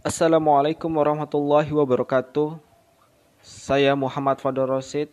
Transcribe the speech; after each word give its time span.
Assalamualaikum 0.00 0.88
warahmatullahi 0.96 1.68
wabarakatuh. 1.76 2.56
Saya 3.44 3.92
Muhammad 3.92 4.40
Fadil 4.40 4.64
Rosid. 4.64 5.12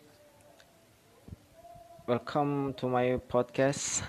Welcome 2.08 2.72
to 2.80 2.88
my 2.88 3.20
podcast. 3.28 4.08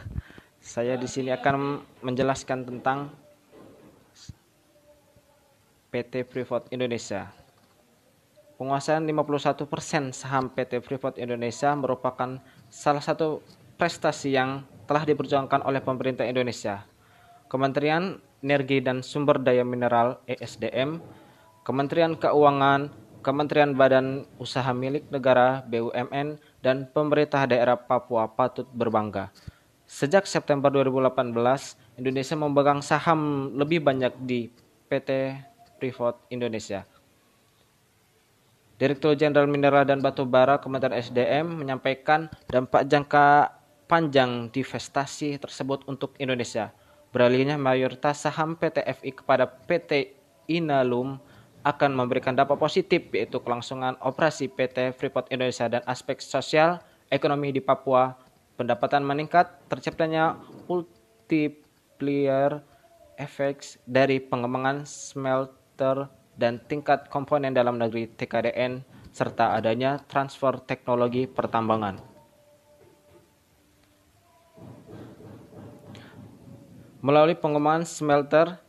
Saya 0.63 0.95
di 0.95 1.11
sini 1.11 1.35
akan 1.35 1.83
menjelaskan 1.99 2.63
tentang 2.63 3.11
PT 5.91 6.23
Freeport 6.31 6.71
Indonesia. 6.71 7.27
Penguasaan 8.55 9.03
51% 9.03 10.15
saham 10.15 10.47
PT 10.47 10.79
Freeport 10.79 11.19
Indonesia 11.19 11.75
merupakan 11.75 12.39
salah 12.71 13.03
satu 13.03 13.43
prestasi 13.75 14.31
yang 14.31 14.63
telah 14.87 15.03
diperjuangkan 15.03 15.59
oleh 15.67 15.83
pemerintah 15.83 16.23
Indonesia. 16.23 16.87
Kementerian 17.51 18.28
Energi 18.39 18.79
dan 18.79 19.03
Sumber 19.03 19.43
Daya 19.43 19.67
Mineral 19.67 20.23
ESDM, 20.31 21.03
Kementerian 21.67 22.15
Keuangan, 22.15 22.91
Kementerian 23.21 23.75
Badan 23.75 24.25
Usaha 24.39 24.71
Milik 24.71 25.11
Negara 25.11 25.67
BUMN, 25.67 26.39
dan 26.63 26.87
pemerintah 26.95 27.45
daerah 27.51 27.75
Papua 27.75 28.31
patut 28.31 28.65
berbangga. 28.71 29.35
Sejak 29.89 30.29
September 30.29 30.71
2018, 30.71 31.33
Indonesia 31.99 32.37
memegang 32.37 32.81
saham 32.85 33.51
lebih 33.57 33.83
banyak 33.83 34.15
di 34.23 34.53
PT 34.87 35.35
Freeport 35.81 36.23
Indonesia. 36.31 36.85
Direktur 38.79 39.19
Jenderal 39.19 39.51
Mineral 39.51 39.83
dan 39.83 39.99
Batu 39.99 40.23
Bara 40.23 40.63
Kementerian 40.63 41.03
SDM 41.03 41.67
menyampaikan 41.67 42.31
dampak 42.47 42.87
jangka 42.87 43.51
panjang 43.91 44.53
divestasi 44.55 45.35
tersebut 45.43 45.83
untuk 45.91 46.15
Indonesia. 46.23 46.71
Beralihnya 47.09 47.57
mayoritas 47.57 48.21
saham 48.21 48.53
PT 48.57 48.85
FI 48.85 49.11
kepada 49.17 49.49
PT 49.49 50.13
Inalum 50.49 51.17
akan 51.65 51.91
memberikan 51.93 52.33
dampak 52.33 52.57
positif 52.57 53.09
yaitu 53.13 53.41
kelangsungan 53.45 53.97
operasi 54.01 54.49
PT 54.49 54.97
Freeport 54.97 55.29
Indonesia 55.29 55.69
dan 55.69 55.85
aspek 55.85 56.21
sosial 56.21 56.81
ekonomi 57.13 57.53
di 57.53 57.61
Papua, 57.61 58.17
pendapatan 58.57 59.05
meningkat, 59.05 59.69
terciptanya 59.69 60.41
multiplier 60.69 62.61
efek 63.19 63.83
dari 63.85 64.23
pengembangan 64.23 64.87
smelter 64.89 66.09
dan 66.39 66.63
tingkat 66.71 67.11
komponen 67.11 67.53
dalam 67.53 67.77
negeri 67.77 68.07
TKDN 68.15 68.87
serta 69.11 69.59
adanya 69.59 69.99
transfer 70.07 70.63
teknologi 70.63 71.27
pertambangan. 71.27 72.08
Melalui 77.09 77.41
pengembangan 77.41 77.89
smelter, 77.89 78.61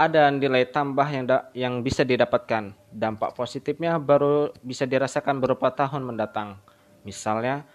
ada 0.00 0.32
nilai 0.32 0.64
tambah 0.64 1.04
yang 1.12 1.28
da 1.28 1.52
yang 1.52 1.84
bisa 1.84 2.00
didapatkan. 2.08 2.72
Dampak 2.88 3.36
positifnya 3.36 4.00
baru 4.00 4.48
bisa 4.64 4.88
dirasakan 4.88 5.36
beberapa 5.36 5.68
tahun 5.68 6.00
mendatang. 6.00 6.56
Misalnya, 7.04 7.68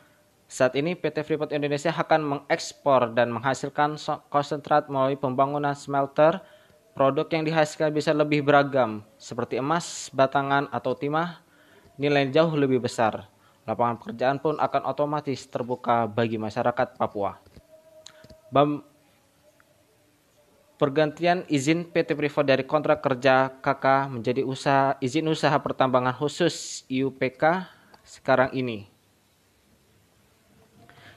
saat 0.50 0.74
ini 0.74 0.98
PT 0.98 1.22
Freeport 1.22 1.54
Indonesia 1.54 1.94
akan 1.94 2.26
mengekspor 2.26 3.14
dan 3.14 3.30
menghasilkan 3.30 4.02
konsentrat 4.34 4.90
melalui 4.90 5.22
pembangunan 5.22 5.78
smelter. 5.78 6.42
Produk 6.98 7.30
yang 7.30 7.46
dihasilkan 7.46 7.94
bisa 7.94 8.10
lebih 8.10 8.42
beragam, 8.42 9.06
seperti 9.22 9.62
emas, 9.62 10.10
batangan, 10.10 10.66
atau 10.74 10.98
timah, 10.98 11.46
nilai 11.94 12.26
jauh 12.34 12.58
lebih 12.58 12.82
besar. 12.82 13.30
Lapangan 13.70 14.02
pekerjaan 14.02 14.42
pun 14.42 14.58
akan 14.58 14.82
otomatis 14.82 15.46
terbuka 15.46 16.10
bagi 16.10 16.42
masyarakat 16.42 16.98
Papua. 16.98 17.38
Pergantian 20.78 21.42
izin 21.50 21.90
PT 21.90 22.14
Freeport 22.14 22.46
dari 22.46 22.62
kontrak 22.62 23.02
kerja 23.02 23.50
KK 23.66 24.14
menjadi 24.14 24.46
usaha 24.46 24.94
izin 25.02 25.26
usaha 25.26 25.58
pertambangan 25.58 26.14
khusus 26.14 26.86
IUPK 26.86 27.66
sekarang 28.06 28.54
ini. 28.54 28.86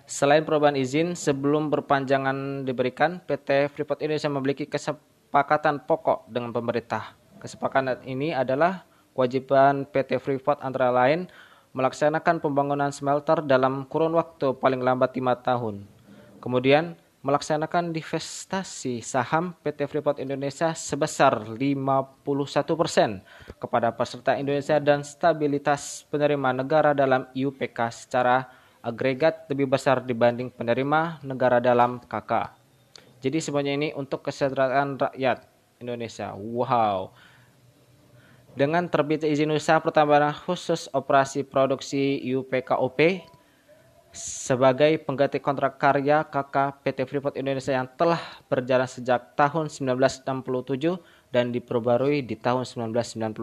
Selain 0.09 0.43
perubahan 0.43 0.75
izin, 0.81 1.13
sebelum 1.13 1.69
berpanjangan 1.69 2.65
diberikan, 2.65 3.21
PT 3.21 3.71
Freeport 3.71 4.01
Indonesia 4.01 4.27
memiliki 4.27 4.65
kesepakatan 4.65 5.85
pokok 5.87 6.27
dengan 6.27 6.51
pemerintah. 6.51 7.15
Kesepakatan 7.39 8.01
ini 8.09 8.35
adalah 8.35 8.89
kewajiban 9.13 9.85
PT 9.87 10.19
Freeport 10.19 10.65
antara 10.65 10.89
lain 10.89 11.29
melaksanakan 11.77 12.43
pembangunan 12.43 12.91
smelter 12.91 13.45
dalam 13.45 13.87
kurun 13.87 14.17
waktu 14.17 14.57
paling 14.59 14.83
lambat 14.83 15.15
lima 15.15 15.39
tahun. 15.39 15.87
Kemudian, 16.43 16.99
melaksanakan 17.21 17.93
divestasi 17.93 19.05
saham 19.05 19.53
PT 19.61 19.85
Freeport 19.85 20.17
Indonesia 20.17 20.73
sebesar 20.73 21.37
51% 21.53 22.25
kepada 23.61 23.93
peserta 23.93 24.41
Indonesia 24.41 24.81
dan 24.81 25.05
stabilitas 25.05 26.09
penerima 26.09 26.57
negara 26.57 26.97
dalam 26.97 27.29
IUPK 27.37 27.79
secara 27.93 28.49
agregat 28.81 29.45
lebih 29.53 29.69
besar 29.69 30.01
dibanding 30.01 30.49
penerima 30.49 31.21
negara 31.21 31.61
dalam 31.61 32.01
KK. 32.01 32.57
Jadi 33.21 33.39
semuanya 33.45 33.77
ini 33.77 33.89
untuk 33.93 34.25
kesejahteraan 34.25 34.97
rakyat 34.97 35.45
Indonesia. 35.85 36.33
Wow. 36.33 37.13
Dengan 38.57 38.89
terbit 38.89 39.29
izin 39.29 39.53
usaha 39.53 39.77
pertambangan 39.77 40.33
khusus 40.33 40.89
operasi 40.97 41.45
produksi 41.45 42.17
IUPKOP 42.25 43.29
sebagai 44.11 44.99
pengganti 45.07 45.39
kontrak 45.39 45.79
karya 45.79 46.27
KK 46.27 46.83
PT 46.83 47.07
Freeport 47.07 47.39
Indonesia 47.39 47.71
yang 47.71 47.87
telah 47.95 48.19
berjalan 48.51 48.91
sejak 48.91 49.39
tahun 49.39 49.71
1967 49.71 50.99
dan 51.31 51.55
diperbarui 51.55 52.27
di 52.27 52.35
tahun 52.35 52.67
1991 52.67 53.39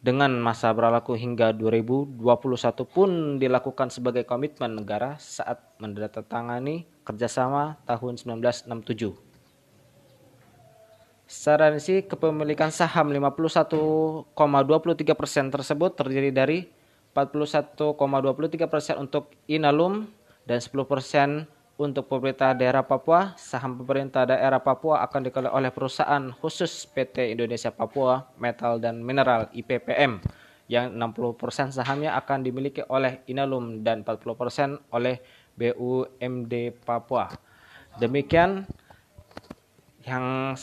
dengan 0.00 0.32
masa 0.40 0.72
berlaku 0.72 1.12
hingga 1.18 1.52
2021 1.52 2.14
pun 2.88 3.10
dilakukan 3.36 3.92
sebagai 3.92 4.24
komitmen 4.24 4.80
negara 4.80 5.20
saat 5.20 5.60
menandatangani 5.82 6.88
kerjasama 7.04 7.76
tahun 7.84 8.16
1967. 8.16 9.12
Secara 11.30 11.70
kepemilikan 12.10 12.74
saham 12.74 13.10
51,23% 13.14 14.34
tersebut 15.54 15.90
terdiri 15.94 16.34
dari 16.34 16.79
41,23 17.14 18.70
persen 18.70 18.94
untuk 19.02 19.34
Inalum 19.50 20.06
dan 20.46 20.62
10 20.62 20.70
persen 20.86 21.50
untuk 21.80 22.06
pemerintah 22.06 22.52
daerah 22.52 22.84
Papua. 22.84 23.32
Saham 23.40 23.80
pemerintah 23.80 24.28
daerah 24.28 24.60
Papua 24.60 25.00
akan 25.08 25.26
dikelola 25.26 25.50
oleh 25.56 25.72
perusahaan 25.72 26.28
khusus 26.38 26.84
PT 26.92 27.32
Indonesia 27.34 27.72
Papua 27.72 28.28
Metal 28.36 28.76
dan 28.76 29.00
Mineral 29.00 29.48
IPPM 29.56 30.20
yang 30.70 30.94
60% 30.94 31.34
persen 31.34 31.66
sahamnya 31.74 32.14
akan 32.14 32.46
dimiliki 32.46 32.86
oleh 32.86 33.26
Inalum 33.26 33.82
dan 33.82 34.06
40% 34.06 34.38
persen 34.38 34.78
oleh 34.94 35.18
BUMD 35.58 36.78
Papua. 36.86 37.26
Demikian 37.98 38.70
yang 40.06 40.54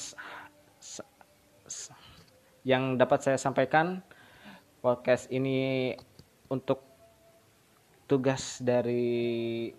yang 2.63 2.95
dapat 2.95 3.19
saya 3.19 3.35
sampaikan 3.35 3.99
podcast 4.79 5.27
ini 5.27 5.91
untuk 6.47 6.83
tugas 8.07 8.63
dari 8.63 9.69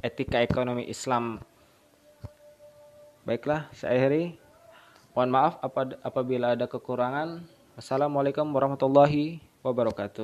etika 0.00 0.38
ekonomi 0.40 0.86
Islam. 0.86 1.42
Baiklah, 3.26 3.68
saya 3.74 3.98
akhiri. 3.98 4.38
Mohon 5.12 5.30
maaf 5.34 5.54
apabila 6.00 6.54
ada 6.54 6.70
kekurangan. 6.70 7.42
Assalamualaikum 7.74 8.46
warahmatullahi 8.54 9.42
wabarakatuh. 9.66 10.16